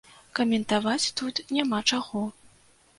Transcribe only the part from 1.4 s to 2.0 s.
няма,